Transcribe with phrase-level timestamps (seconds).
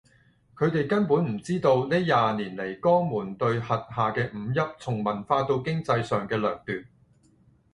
[0.55, 6.83] 佢哋根本唔知道呢廿年嚟江門對轄下嘅五邑從文化到經濟上嘅掠奪